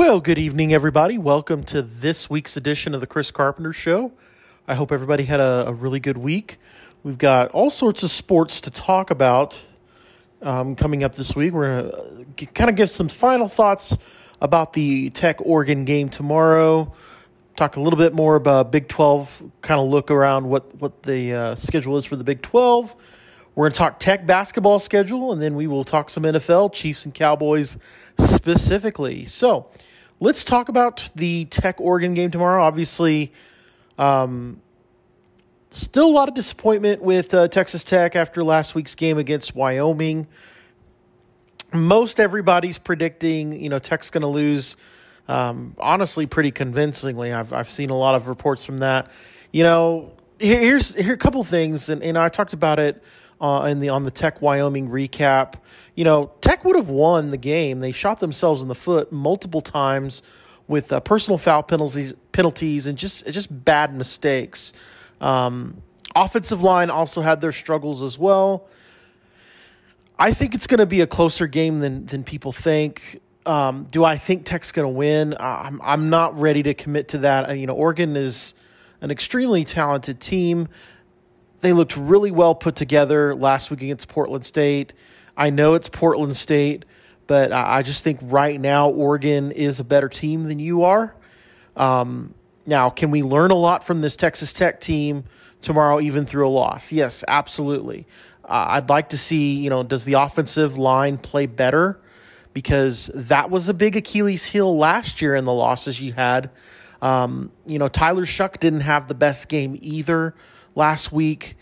[0.00, 1.18] Well, good evening, everybody.
[1.18, 4.12] Welcome to this week's edition of the Chris Carpenter Show.
[4.66, 6.56] I hope everybody had a, a really good week.
[7.02, 9.62] We've got all sorts of sports to talk about
[10.40, 11.52] um, coming up this week.
[11.52, 13.94] We're going to kind of give some final thoughts
[14.40, 16.94] about the Tech Oregon game tomorrow.
[17.56, 21.34] Talk a little bit more about Big 12, kind of look around what, what the
[21.34, 22.96] uh, schedule is for the Big 12.
[23.54, 27.04] We're going to talk Tech basketball schedule, and then we will talk some NFL, Chiefs
[27.04, 27.76] and Cowboys
[28.16, 29.26] specifically.
[29.26, 29.68] So
[30.20, 32.62] let's talk about the Tech Oregon game tomorrow.
[32.62, 33.32] Obviously,
[33.98, 34.60] um,
[35.70, 40.26] still a lot of disappointment with uh, Texas Tech after last week's game against Wyoming.
[41.72, 44.76] Most everybody's predicting, you know, Tech's going to lose.
[45.28, 47.32] Um, honestly, pretty convincingly.
[47.32, 49.10] I've I've seen a lot of reports from that.
[49.52, 53.02] You know, here, here's here a couple things, and, and I talked about it
[53.40, 55.54] uh, in the on the Tech Wyoming recap.
[55.94, 57.80] You know, Tech would have won the game.
[57.80, 60.22] They shot themselves in the foot multiple times
[60.68, 64.72] with uh, personal foul penalties, penalties, and just just bad mistakes.
[65.20, 65.82] Um,
[66.14, 68.68] offensive line also had their struggles as well.
[70.18, 73.20] I think it's going to be a closer game than than people think.
[73.46, 75.34] Um, do I think Tech's going to win?
[75.40, 77.48] I'm I'm not ready to commit to that.
[77.48, 78.54] Uh, you know, Oregon is
[79.00, 80.68] an extremely talented team.
[81.60, 84.92] They looked really well put together last week against Portland State.
[85.36, 86.84] I know it's Portland State,
[87.26, 91.14] but I just think right now Oregon is a better team than you are.
[91.76, 92.34] Um,
[92.66, 95.24] now, can we learn a lot from this Texas Tech team
[95.60, 96.92] tomorrow, even through a loss?
[96.92, 98.06] Yes, absolutely.
[98.44, 102.00] Uh, I'd like to see, you know, does the offensive line play better?
[102.52, 106.50] Because that was a big Achilles heel last year in the losses you had.
[107.00, 110.34] Um, you know, Tyler Shough didn't have the best game either
[110.74, 111.56] last week.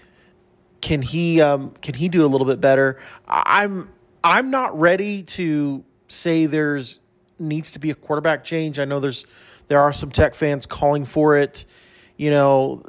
[0.81, 2.99] Can he um, can he do a little bit better?
[3.27, 3.91] I'm
[4.23, 7.01] I'm not ready to say there's
[7.39, 8.79] needs to be a quarterback change.
[8.79, 9.25] I know there's
[9.69, 11.65] there are some Tech fans calling for it.
[12.17, 12.85] You know,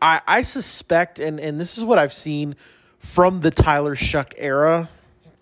[0.00, 2.56] I I suspect and and this is what I've seen
[2.98, 4.88] from the Tyler Shough era,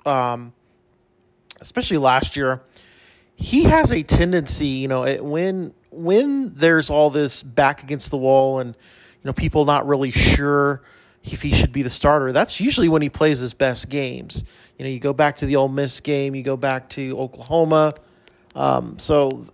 [0.07, 0.53] um,
[1.61, 2.63] especially last year.
[3.35, 8.59] He has a tendency, you know, when when there's all this back against the wall
[8.59, 10.83] and you know people not really sure
[11.25, 14.45] if he should be the starter, that's usually when he plays his best games.
[14.79, 17.95] You know, you go back to the Ole Miss game, you go back to Oklahoma.
[18.55, 19.47] Um, so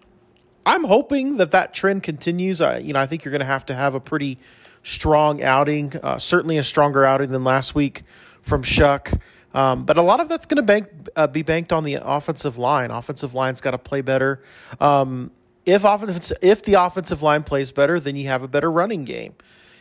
[0.67, 2.61] I'm hoping that that trend continues.
[2.61, 4.39] I, you know, I think you're going to have to have a pretty
[4.83, 8.03] strong outing, uh, certainly a stronger outing than last week
[8.43, 9.21] from Shough.
[9.53, 12.59] Um, but a lot of that's going to bank uh, be banked on the offensive
[12.59, 12.91] line.
[12.91, 14.43] Offensive line's got to play better.
[14.81, 15.31] Um,
[15.67, 19.35] if offense, if the offensive line plays better, then you have a better running game.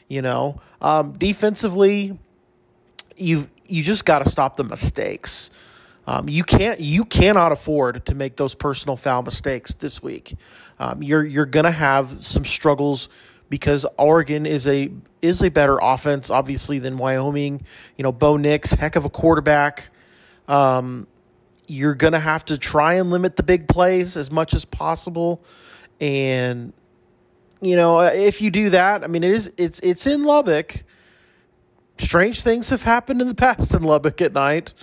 [0.07, 2.17] You know, um, defensively,
[3.17, 5.49] you you just got to stop the mistakes.
[6.05, 10.35] Um, you can't you cannot afford to make those personal foul mistakes this week.
[10.79, 13.09] Um, you're you're gonna have some struggles
[13.49, 14.91] because Oregon is a
[15.22, 17.63] is a better offense, obviously, than Wyoming.
[17.97, 19.89] You know, Bo Nix, heck of a quarterback.
[20.47, 21.07] Um,
[21.67, 25.41] you're gonna have to try and limit the big plays as much as possible.
[25.99, 26.73] And
[27.61, 30.83] you know, uh, if you do that, I mean, it is it's it's in Lubbock.
[31.97, 34.73] Strange things have happened in the past in Lubbock at night.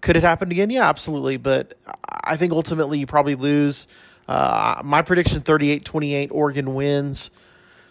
[0.00, 0.70] Could it happen again?
[0.70, 1.36] Yeah, absolutely.
[1.36, 1.74] But
[2.10, 3.86] I think ultimately you probably lose.
[4.26, 7.30] Uh, my prediction 38 28, Oregon wins.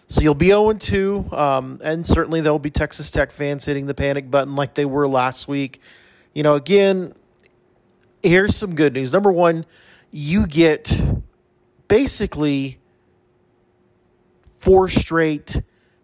[0.06, 1.28] So you'll be 0 2.
[1.32, 4.84] Um, and certainly there will be Texas Tech fans hitting the panic button like they
[4.84, 5.80] were last week.
[6.34, 7.14] You know, again,
[8.22, 9.12] here's some good news.
[9.12, 9.64] Number one,
[10.10, 11.02] you get
[11.94, 12.80] basically
[14.58, 15.62] four straight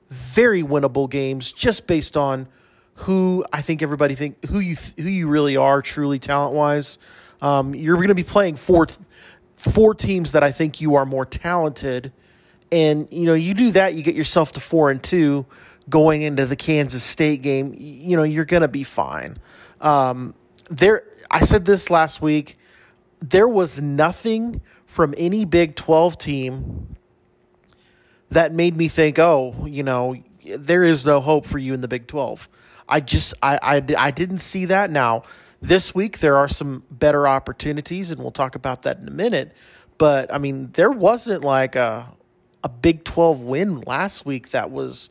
[0.09, 2.47] very winnable games just based on
[2.95, 6.97] who I think everybody think who you who you really are truly talent wise.
[7.43, 8.87] Um, you're going to be playing four
[9.55, 12.12] four teams that I think you are more talented,
[12.71, 15.45] and you know you do that, you get yourself to four and two
[15.89, 17.75] going into the Kansas State game.
[17.76, 19.38] You know you're going to be fine.
[19.81, 20.35] Um,
[20.70, 22.55] there, I said this last week.
[23.19, 26.96] There was nothing from any Big 12 team
[28.28, 30.16] that made me think, oh, you know,
[30.58, 32.48] there is no hope for you in the Big 12.
[32.88, 34.90] I just, I, I, I didn't see that.
[34.90, 35.22] Now,
[35.62, 39.52] this week, there are some better opportunities, and we'll talk about that in a minute.
[39.96, 42.08] But, I mean, there wasn't like a,
[42.64, 45.08] a Big 12 win last week that was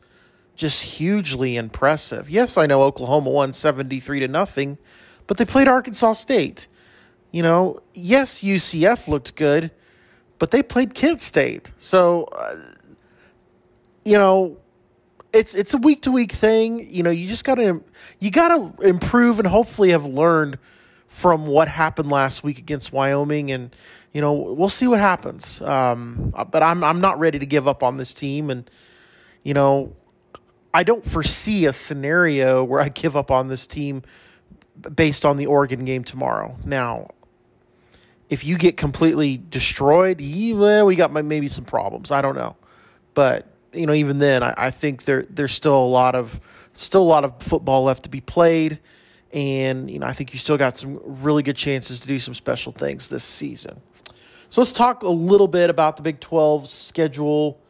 [0.56, 2.28] just hugely impressive.
[2.28, 4.78] Yes, I know Oklahoma won 73 to nothing,
[5.26, 6.66] but they played Arkansas State.
[7.32, 9.70] You know, yes, UCF looked good,
[10.38, 11.70] but they played Kent State.
[11.78, 12.54] So, uh,
[14.04, 14.58] you know,
[15.32, 16.86] it's it's a week to week thing.
[16.90, 17.80] You know, you just gotta
[18.18, 20.58] you gotta improve and hopefully have learned
[21.06, 23.74] from what happened last week against Wyoming, and
[24.12, 25.60] you know we'll see what happens.
[25.60, 28.68] Um, but I'm I'm not ready to give up on this team, and
[29.44, 29.94] you know
[30.72, 34.02] I don't foresee a scenario where I give up on this team
[34.94, 36.56] based on the Oregon game tomorrow.
[36.64, 37.08] Now,
[38.30, 40.22] if you get completely destroyed,
[40.54, 42.10] well, we got maybe some problems.
[42.10, 42.56] I don't know,
[43.12, 46.40] but you know even then, I, I think there there's still a lot of
[46.72, 48.78] still a lot of football left to be played
[49.32, 52.34] and, you know, I think you still got some really good chances to do some
[52.34, 53.80] special things this season.
[54.48, 57.60] So let's talk a little bit about the Big 12 schedule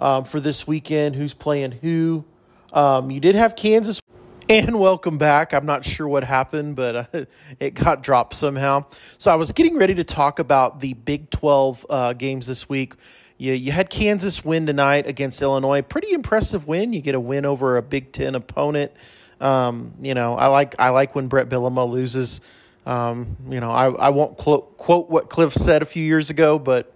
[0.00, 2.24] um, for this weekend, who's playing who.
[2.72, 4.00] Um, you did have Kansas.
[4.46, 5.54] And welcome back.
[5.54, 7.24] I'm not sure what happened, but uh,
[7.60, 8.84] it got dropped somehow.
[9.16, 12.94] So I was getting ready to talk about the Big 12 uh, games this week.
[13.38, 15.80] You, you had Kansas win tonight against Illinois.
[15.80, 16.92] Pretty impressive win.
[16.92, 18.92] You get a win over a Big 10 opponent.
[19.40, 22.42] Um, you know, I like I like when Bret Bielema loses.
[22.84, 26.58] Um, you know, I, I won't clo- quote what Cliff said a few years ago,
[26.58, 26.92] but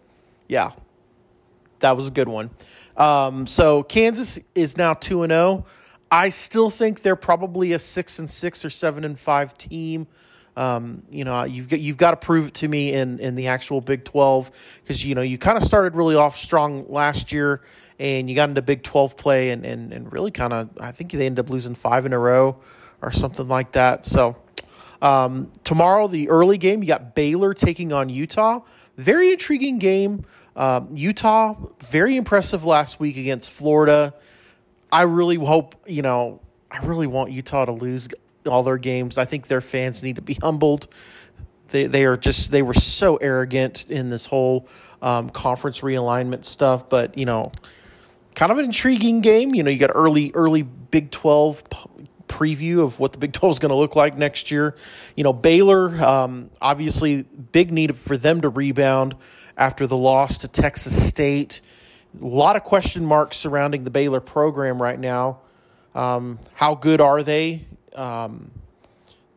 [0.48, 0.72] yeah,
[1.80, 2.50] that was a good one.
[2.98, 5.64] Um, so Kansas is now 2 and 0.
[6.10, 10.06] I still think they're probably a six and six or seven and five team.
[10.56, 13.46] Um, you know, you've got, you've got to prove it to me in in the
[13.48, 14.50] actual Big Twelve
[14.82, 17.62] because you know you kind of started really off strong last year
[17.98, 21.10] and you got into Big 12 play and, and, and really kind of, I think
[21.10, 22.56] they ended up losing five in a row
[23.02, 24.06] or something like that.
[24.06, 24.36] So
[25.02, 28.60] um, tomorrow, the early game, you got Baylor taking on Utah.
[28.96, 30.24] Very intriguing game.
[30.56, 31.54] Um, Utah,
[31.84, 34.14] very impressive last week against Florida.
[34.90, 36.40] I really hope, you know,
[36.70, 38.08] I really want Utah to lose
[38.46, 39.18] all their games.
[39.18, 40.88] I think their fans need to be humbled.
[41.68, 44.68] They, they are just, they were so arrogant in this whole
[45.02, 46.88] um, conference realignment stuff.
[46.88, 47.52] But, you know,
[48.34, 49.54] kind of an intriguing game.
[49.54, 51.62] You know, you got early early Big Twelve
[52.28, 54.76] preview of what the Big 12 is going to look like next year.
[55.16, 59.16] You know, Baylor, um, obviously, big need for them to rebound
[59.56, 61.60] after the loss to Texas State.
[62.20, 65.40] A lot of question marks surrounding the Baylor program right now.
[65.94, 67.64] Um, how good are they?
[67.94, 68.50] Um,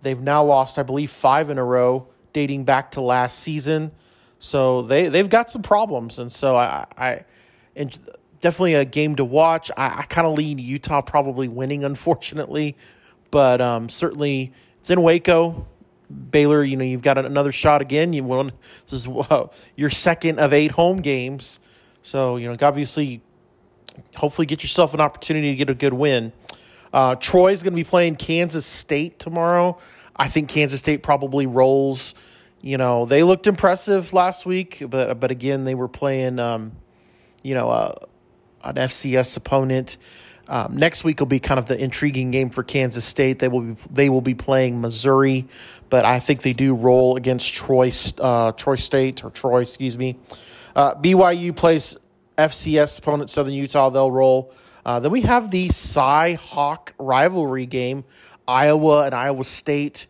[0.01, 3.91] they've now lost, I believe, five in a row, dating back to last season.
[4.39, 7.25] So they they've got some problems, and so I, I
[7.75, 7.97] and
[8.41, 9.69] definitely a game to watch.
[9.77, 12.75] I, I kind of lean Utah probably winning, unfortunately,
[13.29, 15.67] but um, certainly it's in Waco.
[16.31, 18.11] Baylor, you know, you've got another shot again.
[18.11, 18.51] You won.
[18.85, 19.47] This is uh,
[19.77, 21.59] your second of eight home games,
[22.03, 23.21] so you know, obviously,
[24.15, 26.31] hopefully, get yourself an opportunity to get a good win.
[26.93, 29.77] Uh, Troy's going to be playing Kansas State tomorrow.
[30.15, 32.13] I think Kansas State probably rolls.
[32.61, 36.73] You know, they looked impressive last week, but but again, they were playing, um,
[37.43, 37.95] you know, uh,
[38.63, 39.97] an FCS opponent.
[40.47, 43.39] Um, next week will be kind of the intriguing game for Kansas State.
[43.39, 45.47] They will be they will be playing Missouri,
[45.89, 50.17] but I think they do roll against Troy uh, Troy State or Troy, excuse me.
[50.75, 51.97] Uh, BYU plays
[52.37, 53.89] FCS opponent Southern Utah.
[53.89, 54.53] They'll roll.
[54.85, 58.03] Uh, then we have the Cy Hawk rivalry game,
[58.47, 60.07] Iowa and Iowa State.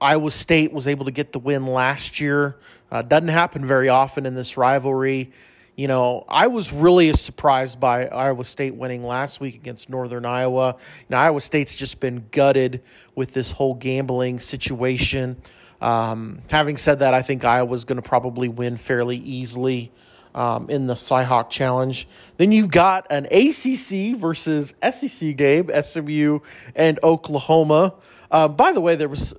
[0.00, 2.56] Iowa State was able to get the win last year.
[2.90, 5.32] Uh, doesn't happen very often in this rivalry
[5.78, 10.74] you know, I was really surprised by Iowa State winning last week against Northern Iowa.
[10.76, 12.82] You know, Iowa State's just been gutted
[13.14, 15.36] with this whole gambling situation.
[15.80, 19.92] Um, having said that, I think Iowa's going to probably win fairly easily
[20.34, 22.06] um, in the Cyhawk Challenge.
[22.36, 26.40] Then you've got an ACC versus SEC game, SMU
[26.74, 27.94] and Oklahoma.
[28.30, 29.34] Uh, by the way, there was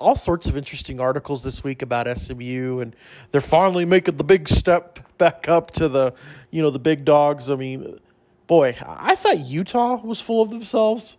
[0.00, 2.94] all sorts of interesting articles this week about SMU, and
[3.30, 6.14] they're finally making the big step back up to the,
[6.50, 7.48] you know, the big dogs.
[7.48, 7.98] I mean,
[8.46, 11.16] boy, I thought Utah was full of themselves,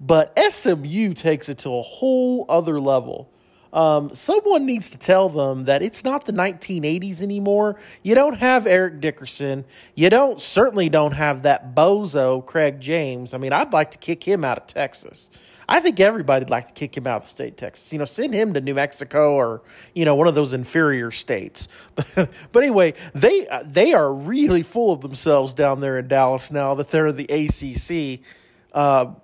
[0.00, 3.30] but SMU takes it to a whole other level.
[3.74, 7.74] Um, someone needs to tell them that it's not the 1980s anymore.
[8.04, 9.64] You don't have Eric Dickerson.
[9.96, 13.34] You don't certainly don't have that bozo Craig James.
[13.34, 15.28] I mean, I'd like to kick him out of Texas.
[15.68, 17.92] I think everybody'd like to kick him out of the state of Texas.
[17.92, 19.62] You know, send him to New Mexico or
[19.92, 21.68] you know one of those inferior states.
[22.14, 26.88] But, anyway, they they are really full of themselves down there in Dallas now that
[26.88, 28.24] they're the ACC.
[28.72, 29.14] Uh,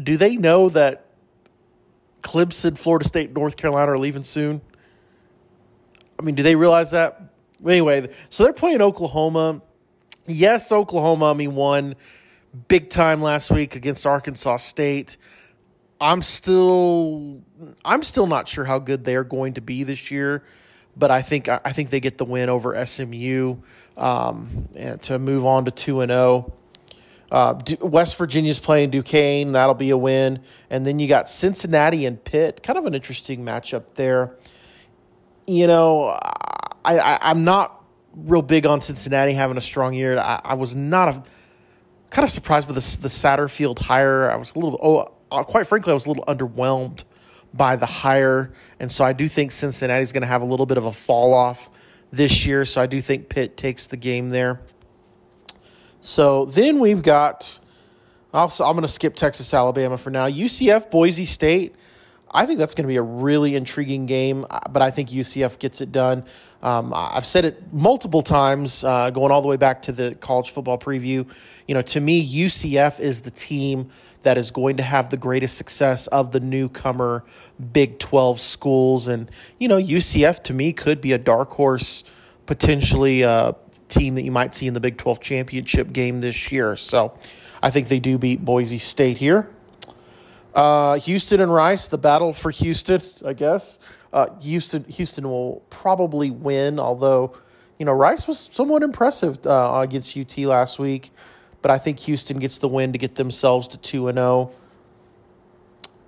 [0.00, 1.07] do they know that
[2.22, 4.60] Clemson, Florida State, North Carolina are leaving soon?
[6.18, 7.20] I mean, do they realize that?
[7.64, 9.62] Anyway, so they're playing Oklahoma.
[10.26, 11.30] Yes, Oklahoma.
[11.30, 11.96] I mean, won
[12.68, 15.16] big time last week against Arkansas State.
[16.00, 17.42] I'm still
[17.84, 20.44] I'm still not sure how good they are going to be this year,
[20.96, 23.56] but I think I think they get the win over SMU
[23.96, 26.52] um, and to move on to two and zero.
[27.30, 29.52] Uh, West Virginia's playing Duquesne.
[29.52, 30.40] That'll be a win.
[30.70, 32.62] And then you got Cincinnati and Pitt.
[32.62, 34.36] Kind of an interesting matchup there.
[35.46, 36.18] You know,
[36.84, 40.18] I, I, am not real big on Cincinnati having a strong year.
[40.18, 41.22] I, I was not a,
[42.10, 44.30] kind of surprised with the, the Satterfield hire.
[44.30, 47.04] I was a little, oh, uh, quite frankly, I was a little underwhelmed
[47.52, 48.52] by the hire.
[48.80, 51.34] And so I do think Cincinnati's going to have a little bit of a fall
[51.34, 51.70] off
[52.10, 52.64] this year.
[52.64, 54.60] So I do think Pitt takes the game there.
[56.00, 57.58] So then we've got,
[58.32, 60.28] also, I'm going to skip Texas, Alabama for now.
[60.28, 61.74] UCF, Boise State.
[62.30, 65.58] I think that's going to be a really intriguing game, uh, but I think UCF
[65.58, 66.24] gets it done.
[66.62, 70.50] Um, I've said it multiple times, uh, going all the way back to the college
[70.50, 71.26] football preview.
[71.66, 73.88] You know, to me, UCF is the team
[74.22, 77.24] that is going to have the greatest success of the newcomer
[77.72, 79.08] Big 12 schools.
[79.08, 82.04] And, you know, UCF to me could be a dark horse,
[82.46, 83.52] potentially uh,
[83.88, 86.76] team that you might see in the Big 12 championship game this year.
[86.76, 87.14] So
[87.62, 89.50] I think they do beat Boise State here.
[90.54, 93.78] Uh, Houston and Rice, the battle for Houston, I guess.
[94.12, 97.36] Uh, Houston, Houston will probably win, although
[97.78, 101.10] you know Rice was somewhat impressive uh, against UT last week.
[101.60, 104.52] But I think Houston gets the win to get themselves to two and zero.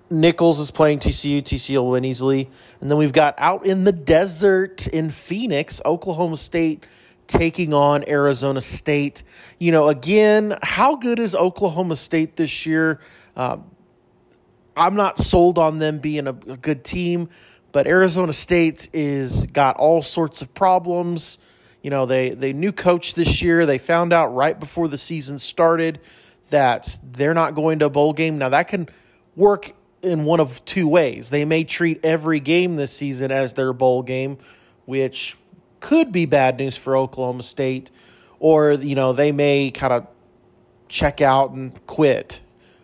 [0.08, 1.42] Nicholls is playing TCU.
[1.42, 2.48] TCU will win easily,
[2.80, 6.84] and then we've got out in the desert in Phoenix, Oklahoma State
[7.30, 9.22] taking on Arizona State.
[9.58, 13.00] You know, again, how good is Oklahoma State this year?
[13.36, 13.70] Um,
[14.76, 17.28] I'm not sold on them being a, a good team,
[17.72, 21.38] but Arizona State is got all sorts of problems.
[21.82, 23.64] You know, they they new coach this year.
[23.64, 26.00] They found out right before the season started
[26.50, 28.38] that they're not going to a bowl game.
[28.38, 28.88] Now that can
[29.36, 29.72] work
[30.02, 31.30] in one of two ways.
[31.30, 34.38] They may treat every game this season as their bowl game,
[34.84, 35.36] which
[35.80, 37.90] could be bad news for Oklahoma State,
[38.38, 40.06] or you know they may kind of
[40.88, 42.40] check out and quit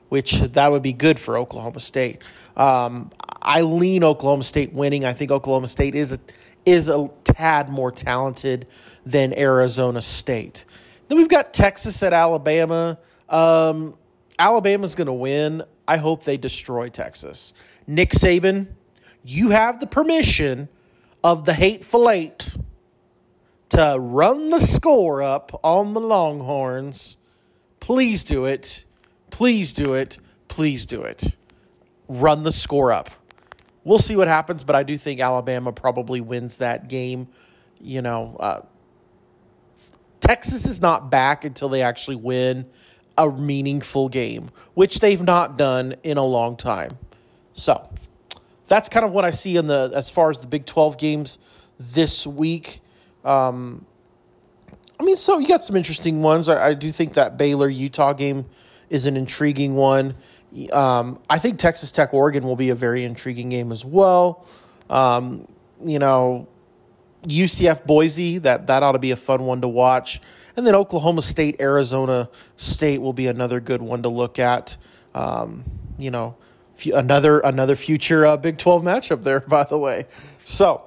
[0.08, 2.22] which that would be good for Oklahoma State.
[2.56, 3.10] Um,
[3.42, 5.04] I lean Oklahoma State winning.
[5.04, 6.18] I think Oklahoma State is a,
[6.64, 8.66] is a tad more talented
[9.04, 10.64] than Arizona State.
[11.08, 12.98] Then we've got Texas at Alabama.
[13.28, 13.96] Um,
[14.38, 15.62] Alabama's going to win.
[15.88, 17.52] I hope they destroy Texas.
[17.86, 18.66] Nick Saban,
[19.24, 20.68] you have the permission
[21.22, 22.55] of the hateful eight
[23.70, 27.16] to run the score up on the Longhorns.
[27.80, 28.85] Please do it.
[29.30, 30.18] Please do it.
[30.49, 31.37] Please do it.
[32.08, 33.11] Run the score up.
[33.85, 37.28] We'll see what happens, but I do think Alabama probably wins that game.
[37.80, 38.61] You know, uh,
[40.20, 42.66] Texas is not back until they actually win
[43.18, 46.99] a meaningful game, which they've not done in a long time.
[47.52, 47.88] So
[48.66, 51.38] that's kind of what I see in the as far as the Big Twelve games
[51.78, 52.80] this week.
[53.26, 53.85] Um,
[54.99, 56.49] I mean, so you got some interesting ones.
[56.49, 58.47] I, I do think that Baylor Utah game
[58.88, 60.14] is an intriguing one.
[60.73, 64.47] Um, I think Texas Tech Oregon will be a very intriguing game as well.
[64.88, 65.47] Um,
[65.85, 66.49] you know,
[67.25, 70.21] UCF Boise that that ought to be a fun one to watch,
[70.56, 74.76] and then Oklahoma State Arizona State will be another good one to look at.
[75.14, 75.64] Um,
[75.99, 76.37] you know,
[76.78, 79.40] f- another another future uh, Big Twelve matchup there.
[79.49, 80.06] By the way,
[80.38, 80.83] so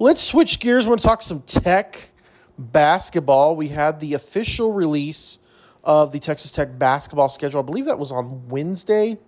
[0.00, 0.86] let's switch gears.
[0.86, 2.10] I want to talk some Tech
[2.58, 3.54] basketball.
[3.54, 5.38] We had the official release
[5.84, 7.60] of the Texas Tech basketball schedule.
[7.60, 9.18] I believe that was on Wednesday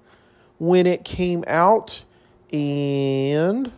[0.58, 2.04] when it came out.
[2.52, 3.72] And I'm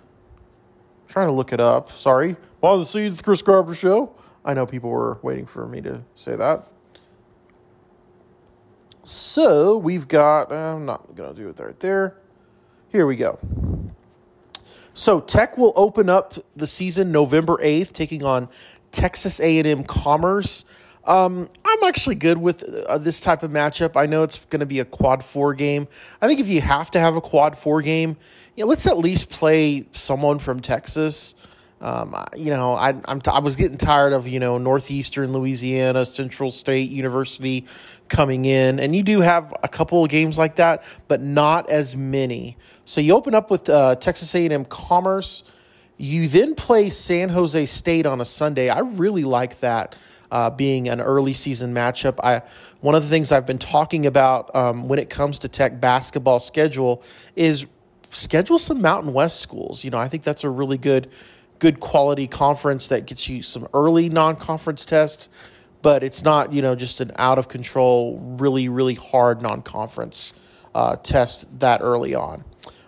[1.08, 1.90] trying to look it up.
[1.90, 2.36] Sorry.
[2.60, 4.14] While the seeds, the Chris Carpenter show.
[4.44, 6.66] I know people were waiting for me to say that.
[9.02, 12.18] So we've got, uh, I'm not going to do it right there.
[12.88, 13.38] Here we go.
[14.94, 18.48] So Tech will open up the season November 8th, taking on
[18.92, 20.64] Texas A&M Commerce.
[21.04, 23.96] Um, I'm actually good with uh, this type of matchup.
[23.96, 25.88] I know it's going to be a quad four game.
[26.22, 28.16] I think if you have to have a quad four game,
[28.56, 31.34] you know, let's at least play someone from Texas.
[31.84, 36.06] Um, you know, I, I'm t- I was getting tired of you know northeastern Louisiana,
[36.06, 37.66] Central State University
[38.08, 41.94] coming in, and you do have a couple of games like that, but not as
[41.94, 42.56] many.
[42.86, 45.44] So you open up with uh, Texas A&M Commerce.
[45.98, 48.70] You then play San Jose State on a Sunday.
[48.70, 49.94] I really like that
[50.30, 52.18] uh, being an early season matchup.
[52.24, 52.42] I
[52.80, 56.38] one of the things I've been talking about um, when it comes to Tech basketball
[56.38, 57.02] schedule
[57.36, 57.66] is
[58.08, 59.84] schedule some Mountain West schools.
[59.84, 61.10] You know, I think that's a really good
[61.58, 65.28] good quality conference that gets you some early non conference tests,
[65.82, 70.34] but it's not you know just an out of control, really really hard non conference
[70.74, 72.44] uh, test that early on.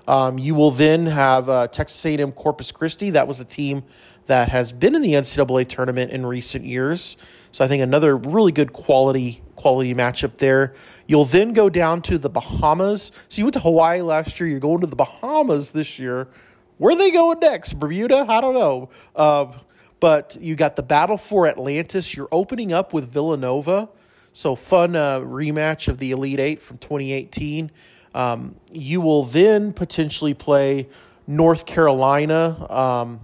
[0.09, 3.11] Um, you will then have uh, Texas A&M Corpus Christi.
[3.11, 3.83] That was a team
[4.27, 7.17] that has been in the NCAA tournament in recent years.
[7.53, 10.75] So I think another really good quality quality matchup there.
[11.07, 13.11] You'll then go down to the Bahamas.
[13.29, 14.49] So you went to Hawaii last year.
[14.49, 16.29] You're going to the Bahamas this year.
[16.79, 17.75] Where they going next?
[17.75, 18.27] Bermuda?
[18.29, 18.91] I don't know.
[19.15, 19.53] Uh,
[19.99, 22.15] but you got the battle for Atlantis.
[22.15, 23.89] You're opening up with Villanova.
[24.33, 27.71] So fun uh, rematch of the Elite Eight from 2018.
[28.15, 30.89] Um, you will then potentially play
[31.27, 32.67] North Carolina.
[32.71, 33.21] Um,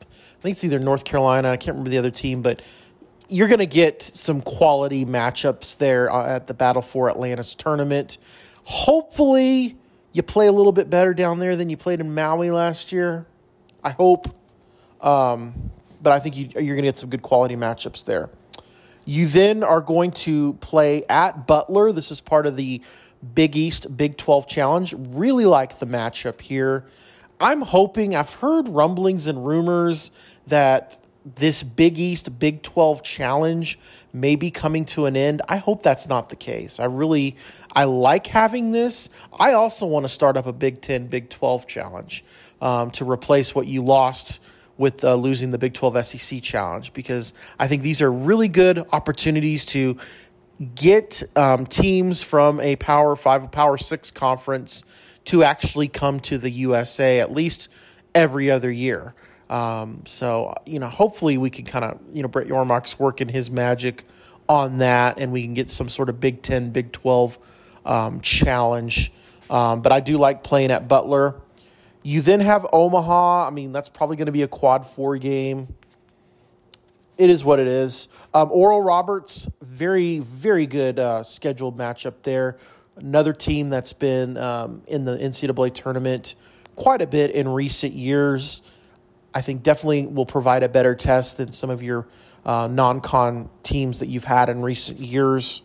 [0.00, 1.50] I think it's either North Carolina.
[1.50, 2.60] I can't remember the other team, but
[3.28, 8.18] you're going to get some quality matchups there uh, at the Battle for Atlantis tournament.
[8.64, 9.76] Hopefully,
[10.14, 13.26] you play a little bit better down there than you played in Maui last year.
[13.82, 14.28] I hope.
[15.00, 18.30] Um, but I think you, are going to get some good quality matchups there.
[19.04, 21.92] You then are going to play at Butler.
[21.92, 22.80] This is part of the
[23.34, 24.94] Big East Big 12 Challenge.
[24.96, 26.84] Really like the matchup here.
[27.40, 30.12] I'm hoping, I've heard rumblings and rumors
[30.46, 33.78] that this Big East Big 12 challenge
[34.12, 35.42] may be coming to an end.
[35.48, 36.78] I hope that's not the case.
[36.78, 37.36] I really
[37.72, 39.08] I like having this.
[39.38, 42.24] I also want to start up a Big 10 Big 12 challenge
[42.60, 44.40] um, to replace what you lost
[44.76, 48.84] with uh, losing the Big 12 SEC challenge because I think these are really good
[48.92, 49.96] opportunities to
[50.74, 54.84] get um, teams from a Power 5 a Power 6 conference
[55.26, 57.68] to actually come to the USA at least
[58.14, 59.14] every other year.
[59.50, 63.50] Um, so, you know, hopefully we can kind of, you know, Brett Yormark's working his
[63.50, 64.04] magic
[64.48, 67.38] on that and we can get some sort of Big 10, Big 12
[67.84, 69.12] um, challenge.
[69.50, 71.40] Um, but I do like playing at Butler.
[72.02, 73.46] You then have Omaha.
[73.46, 75.74] I mean, that's probably going to be a quad four game.
[77.16, 78.08] It is what it is.
[78.32, 82.56] Um, Oral Roberts, very, very good uh, scheduled matchup there.
[82.96, 86.34] Another team that's been um, in the NCAA tournament
[86.76, 88.62] quite a bit in recent years.
[89.34, 92.06] I think definitely will provide a better test than some of your
[92.44, 95.62] uh, non con teams that you've had in recent years.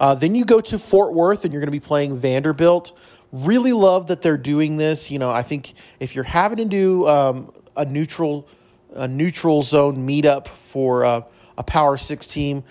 [0.00, 2.98] Uh, then you go to Fort Worth and you're going to be playing Vanderbilt.
[3.30, 5.10] Really love that they're doing this.
[5.10, 8.48] You know, I think if you're having to do um, a neutral
[8.94, 11.22] a neutral zone meetup for uh,
[11.58, 12.64] a Power Six team,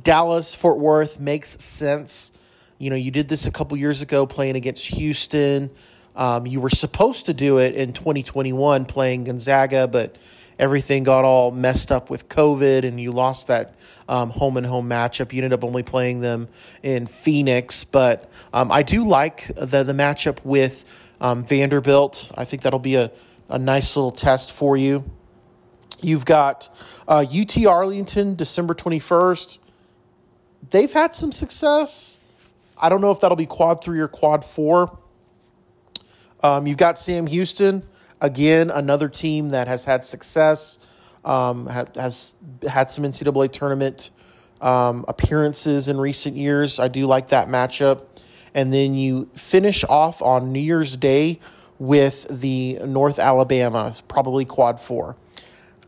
[0.00, 2.32] Dallas Fort Worth makes sense.
[2.78, 5.70] You know, you did this a couple years ago playing against Houston.
[6.16, 10.16] Um, you were supposed to do it in 2021 playing Gonzaga, but
[10.58, 13.74] everything got all messed up with COVID and you lost that
[14.08, 15.32] um, home and home matchup.
[15.32, 16.48] You ended up only playing them
[16.82, 20.84] in Phoenix, but um, I do like the, the matchup with
[21.20, 22.30] um, Vanderbilt.
[22.36, 23.10] I think that'll be a,
[23.48, 25.04] a nice little test for you.
[26.02, 26.68] You've got
[27.08, 29.58] uh, UT Arlington, December 21st.
[30.70, 32.20] They've had some success.
[32.76, 34.98] I don't know if that'll be quad three or quad four.
[36.44, 37.84] Um, you've got Sam Houston,
[38.20, 40.78] again, another team that has had success,
[41.24, 42.34] um, has
[42.68, 44.10] had some NCAA tournament
[44.60, 46.78] um, appearances in recent years.
[46.78, 48.02] I do like that matchup.
[48.52, 51.40] And then you finish off on New Year's Day
[51.78, 55.16] with the North Alabama, probably quad four.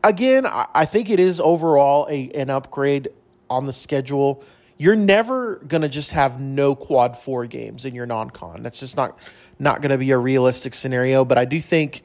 [0.03, 3.09] Again, I think it is overall a, an upgrade
[3.51, 4.43] on the schedule
[4.79, 8.63] you're never going to just have no quad four games in your non-con.
[8.63, 9.19] That's just not
[9.59, 11.25] not going to be a realistic scenario.
[11.25, 12.03] But I do think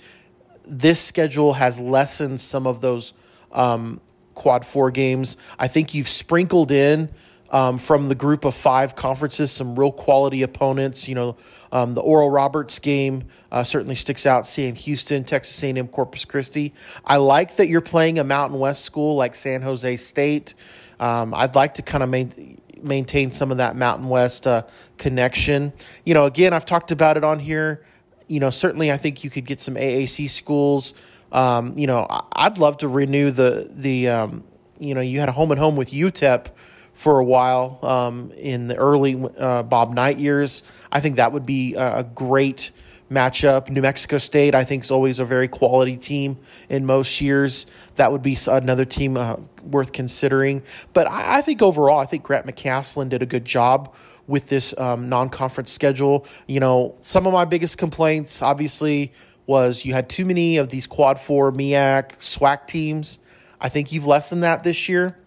[0.65, 3.13] this schedule has lessened some of those
[3.51, 3.99] um,
[4.36, 5.38] quad four games.
[5.60, 7.10] I think you've sprinkled in
[7.51, 11.07] um, from the group of five conferences some real quality opponents.
[11.07, 11.38] You know,
[11.71, 14.47] um, the Oral Roberts game uh, certainly sticks out.
[14.47, 16.73] Seeing Houston, Texas A&M, Corpus Christi.
[17.05, 20.55] I like that you're playing a Mountain West school like San Jose State.
[20.99, 24.63] Um, I'd like to kind of main, maintain some of that Mountain West uh,
[24.98, 25.74] connection.
[26.06, 27.84] You know, again, I've talked about it on here.
[28.28, 30.94] You know, certainly I think you could get some AAC schools.
[31.32, 34.10] Um, you know, I'd love to renew the the.
[34.10, 34.44] Um,
[34.80, 36.48] you know, you had a home and home with UTEP
[36.94, 40.63] for a while um, in the early uh, Bob Knight years.
[40.91, 42.72] I think that would be a great
[43.12, 43.69] matchup.
[43.69, 46.38] New Mexico State, I think, is always a very quality team
[46.69, 47.65] in most years.
[47.95, 50.63] That would be another team uh, worth considering.
[50.93, 53.93] But I, I, think overall, I think Grant McCasland did a good job
[54.28, 56.26] with this um, non conference schedule.
[56.47, 59.12] You know, some of my biggest complaints, obviously,
[59.45, 63.19] was you had too many of these quad four MEAC SWAC teams.
[63.60, 65.17] I think you've lessened that this year.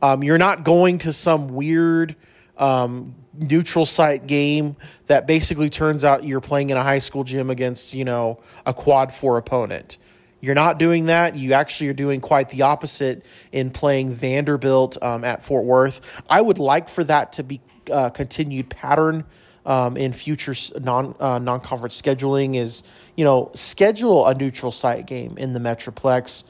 [0.00, 2.16] Um, you're not going to some weird
[2.56, 7.50] um, neutral site game that basically turns out you're playing in a high school gym
[7.50, 9.98] against you know a quad four opponent.
[10.40, 11.36] You're not doing that.
[11.38, 16.22] You actually are doing quite the opposite in playing Vanderbilt um, at Fort Worth.
[16.28, 19.24] I would like for that to be uh, continued pattern
[19.64, 22.56] um, in future non uh, non conference scheduling.
[22.56, 22.82] Is
[23.16, 26.44] you know schedule a neutral site game in the Metroplex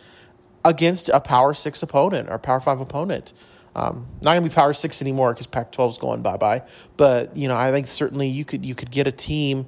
[0.64, 3.32] against a Power Six opponent or Power Five opponent.
[3.76, 6.62] Um, not going to be Power Six anymore because Pac-12 is going bye bye.
[6.96, 9.66] But you know, I think certainly you could you could get a team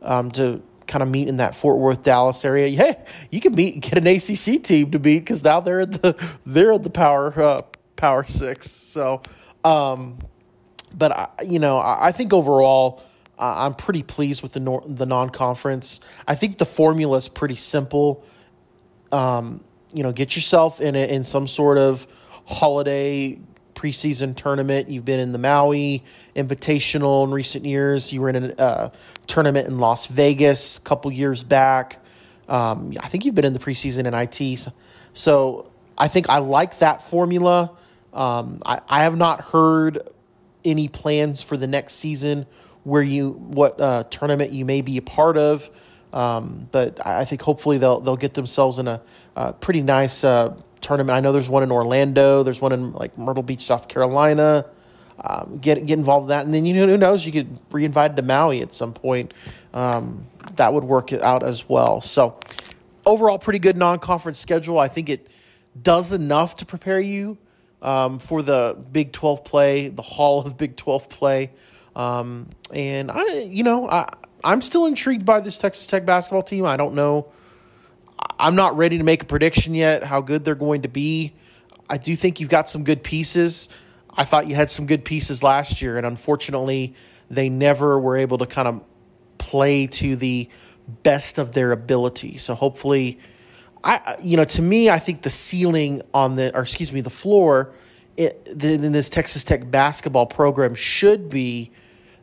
[0.00, 2.68] um, to kind of meet in that Fort Worth, Dallas area.
[2.68, 2.94] Yeah,
[3.32, 6.72] you can meet get an ACC team to beat because now they're at the they're
[6.72, 7.62] at the Power uh,
[7.96, 8.70] Power Six.
[8.70, 9.22] So,
[9.64, 10.20] um,
[10.94, 13.02] but I, you know, I, I think overall.
[13.40, 16.00] I'm pretty pleased with the nor- the non conference.
[16.26, 18.24] I think the formula is pretty simple.
[19.12, 19.62] Um,
[19.94, 22.08] you know, get yourself in a, in some sort of
[22.48, 23.38] holiday
[23.78, 24.88] preseason tournament.
[24.88, 26.02] You've been in the Maui
[26.34, 28.12] Invitational in recent years.
[28.12, 28.90] You were in a uh,
[29.28, 32.02] tournament in Las Vegas a couple years back.
[32.48, 34.68] Um, I think you've been in the preseason NIT.
[35.12, 37.72] So, I think I like that formula.
[38.12, 39.98] Um, I, I have not heard
[40.64, 42.46] any plans for the next season
[42.84, 45.70] where you what uh, tournament you may be a part of.
[46.12, 49.02] Um, but I think hopefully they'll they'll get themselves in a,
[49.36, 51.16] a pretty nice uh, tournament.
[51.16, 52.42] I know there's one in Orlando.
[52.42, 54.64] There's one in like Myrtle Beach, South Carolina.
[55.20, 57.84] Um, get get involved in that, and then you know who knows you could be
[57.84, 59.34] invited to Maui at some point.
[59.74, 62.00] Um, that would work out as well.
[62.00, 62.38] So
[63.04, 64.78] overall, pretty good non-conference schedule.
[64.78, 65.28] I think it
[65.80, 67.36] does enough to prepare you
[67.82, 71.50] um, for the Big Twelve play, the Hall of Big Twelve play,
[71.96, 74.08] um, and I you know I
[74.44, 76.64] I'm still intrigued by this Texas Tech basketball team.
[76.64, 77.32] I don't know
[78.38, 81.34] I'm not ready to make a prediction yet how good they're going to be.
[81.90, 83.68] I do think you've got some good pieces.
[84.10, 86.94] I thought you had some good pieces last year, and unfortunately,
[87.30, 88.82] they never were able to kind of
[89.38, 90.48] play to the
[91.02, 92.38] best of their ability.
[92.38, 93.18] So hopefully,
[93.82, 97.10] I you know to me, I think the ceiling on the or excuse me, the
[97.10, 97.72] floor
[98.16, 101.70] in this Texas Tech basketball program should be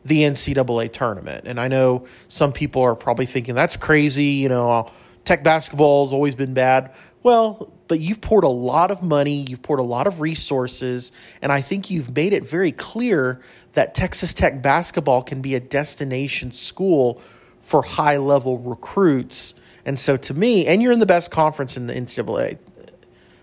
[0.06, 1.46] the NCAA tournament.
[1.46, 4.24] And I know some people are probably thinking that's crazy.
[4.24, 4.90] You know
[5.26, 6.94] Tech basketball has always been bad.
[7.24, 11.10] Well, but you've poured a lot of money, you've poured a lot of resources,
[11.42, 13.40] and I think you've made it very clear
[13.72, 17.20] that Texas Tech basketball can be a destination school
[17.60, 19.54] for high level recruits.
[19.84, 22.58] And so to me, and you're in the best conference in the NCAA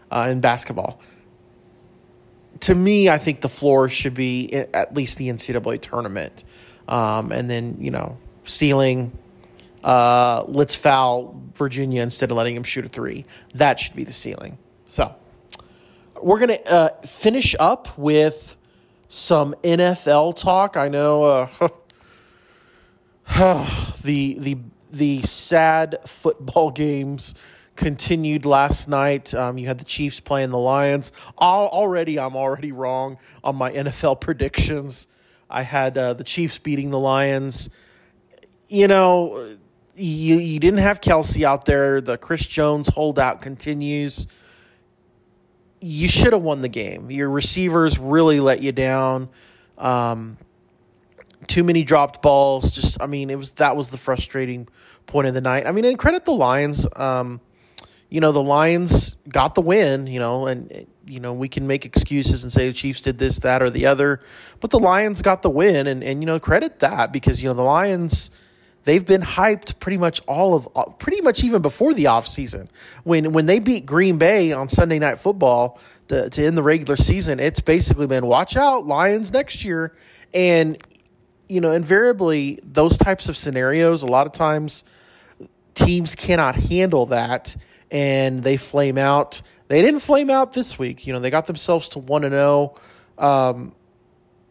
[0.10, 1.02] uh, in basketball.
[2.64, 6.44] To me, I think the floor should be at least the NCAA tournament.
[6.88, 9.18] Um, and then, you know, ceiling,
[9.84, 13.26] uh, let's foul Virginia instead of letting him shoot a three.
[13.56, 14.58] That should be the ceiling.
[14.88, 15.14] So
[16.22, 18.56] we're to uh, finish up with
[19.10, 20.78] some NFL talk.
[20.78, 21.70] I know uh,
[24.04, 24.58] the the
[24.92, 27.36] the sad football games
[27.76, 29.34] continued last night.
[29.34, 31.12] Um, you had the Chiefs playing the Lions.
[31.38, 35.08] already, I'm already wrong on my NFL predictions.
[35.50, 37.70] I had uh, the Chiefs beating the Lions.
[38.68, 39.58] You know,
[39.96, 42.02] you you didn't have Kelce out there.
[42.02, 44.28] The Chris Jones holdout continues.
[45.80, 47.12] You should have won the game.
[47.12, 49.30] Your receivers really let you down.
[49.78, 50.38] Um,
[51.48, 52.74] too many dropped balls.
[52.74, 54.68] Just I mean, it was that was the frustrating
[55.06, 55.68] point of the night.
[55.68, 56.88] I mean, and credit the Lions.
[56.96, 57.42] Um,
[58.14, 60.06] you know, the Lions got the win.
[60.06, 63.40] You know, and you know we can make excuses and say the Chiefs did this,
[63.40, 64.22] that, or the other,
[64.60, 67.56] but the Lions got the win, and and you know credit that because you know
[67.56, 68.30] the Lions
[68.84, 72.68] they've been hyped pretty much all of uh, pretty much even before the offseason.
[73.04, 76.98] When when they beat Green Bay on Sunday Night Football the, to end the regular
[76.98, 79.92] season, it's basically been watch out Lions next year,
[80.36, 80.78] and
[81.50, 84.84] you know invariably those types of scenarios a lot of times
[85.74, 87.56] teams cannot handle that
[87.94, 89.42] and they flame out.
[89.70, 91.08] They didn't flame out this week.
[91.08, 92.76] You know they got themselves to one and zero.
[93.18, 93.50] Oh.
[93.50, 93.76] Um,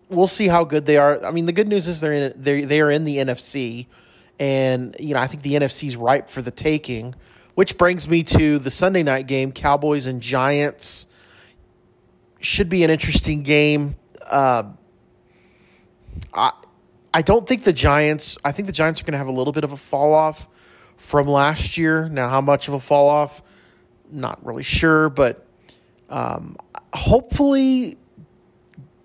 [0.09, 1.23] we'll see how good they are.
[1.23, 3.87] I mean, the good news is they're in they they are in the NFC.
[4.43, 7.15] And, you know, I think the NFC's ripe for the taking,
[7.55, 11.07] which brings me to the Sunday night game Cowboys and Giants.
[12.41, 13.95] Should be an interesting game.
[14.29, 14.65] Uh,
[16.35, 16.53] I,
[17.15, 19.53] I don't think the Giants, I think the Giants are going to have a little
[19.53, 20.49] bit of a fall off
[20.97, 22.09] from last year.
[22.09, 23.43] Now, how much of a fall off?
[24.11, 25.47] Not really sure, but
[26.09, 26.57] um,
[26.93, 27.97] hopefully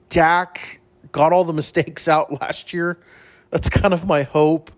[0.09, 0.79] Dak
[1.11, 2.99] got all the mistakes out last year.
[3.49, 4.71] That's kind of my hope.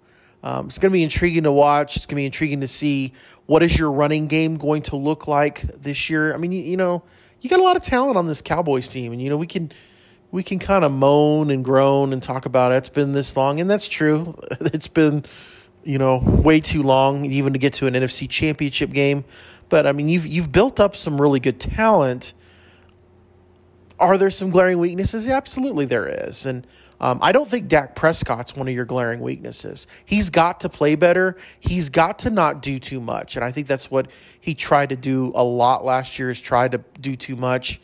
[0.44, 1.98] Um, it's going to be intriguing to watch.
[1.98, 3.14] It's going to be intriguing to see
[3.46, 6.34] what is your running game going to look like this year.
[6.34, 7.04] I mean, you, you know,
[7.42, 9.72] you got a lot of talent on this Cowboys team, and you know we can
[10.32, 12.76] we can kind of moan and groan and talk about it.
[12.76, 14.40] it's been this long, and that's true.
[14.62, 15.26] It's been
[15.90, 19.26] you know way too long even to get to an NFC Championship game.
[19.70, 22.34] But I mean, you've you've built up some really good talent.
[24.00, 25.28] Are there some glaring weaknesses?
[25.28, 26.68] Absolutely, there is, and
[27.02, 29.88] um, I don't think Dak Prescott's one of your glaring weaknesses.
[30.06, 31.36] He's got to play better.
[31.60, 34.96] He's got to not do too much, and I think that's what he tried to
[34.96, 36.30] do a lot last year.
[36.30, 37.82] Is try to do too much.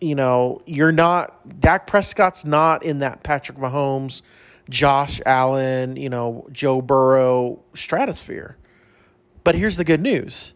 [0.00, 4.22] you know, you're not Dak Prescott's not in that Patrick Mahomes,
[4.68, 8.56] Josh Allen, you know, Joe Burrow stratosphere.
[9.44, 10.54] But here's the good news.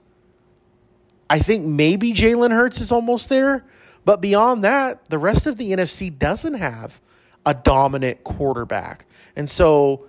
[1.30, 3.64] I think maybe Jalen Hurts is almost there,
[4.04, 7.00] but beyond that, the rest of the NFC doesn't have
[7.46, 9.06] a dominant quarterback.
[9.34, 10.06] And so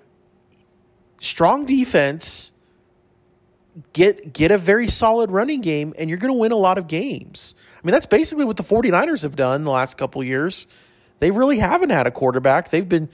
[1.20, 2.52] strong defense
[3.94, 6.88] get get a very solid running game and you're going to win a lot of
[6.88, 7.56] games.
[7.76, 10.68] I mean, that's basically what the 49ers have done the last couple years.
[11.20, 12.70] They really haven't had a quarterback.
[12.70, 13.10] They've been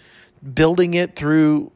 [0.54, 1.72] building it through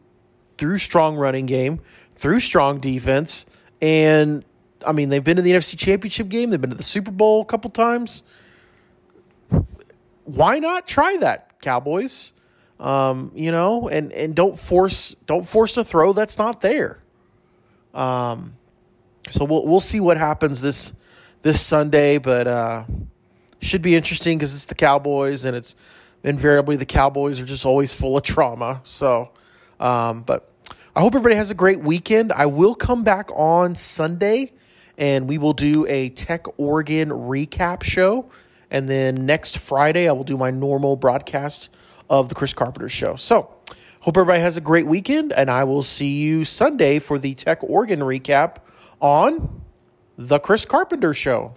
[0.58, 1.80] through strong running game,
[2.16, 3.46] through strong defense,
[3.82, 4.46] and
[4.86, 7.42] I mean, they've been to the NFC Championship game, they've been to the Super Bowl
[7.42, 8.24] a couple times.
[10.26, 12.32] Why not try that, Cowboys?
[12.80, 17.02] Um, you know, and and don't force don't force a throw that's not there.
[17.94, 18.56] Um,
[19.30, 20.94] so we'll we'll see what happens this
[21.44, 22.84] this Sunday, but uh,
[23.62, 25.76] should be interesting because it's the Cowboys, and it's
[26.24, 28.82] invariably the Cowboys are just always full of trauma.
[28.84, 29.30] So,
[29.80, 30.50] um, but
[30.96, 32.32] I hope everybody has a great weekend.
[32.32, 34.54] I will come back on Sunday,
[34.98, 38.30] and we will do a Tech Oregon recap show,
[38.72, 41.70] and then next Friday I will do my normal broadcast
[42.10, 43.16] of the Chris Carpenter Show.
[43.16, 43.50] So.
[44.04, 47.64] Hope everybody has a great weekend, and I will see you Sunday for the Tech
[47.64, 48.58] Oregon recap
[49.00, 49.62] on
[50.18, 51.54] The Chris Carpenter Show.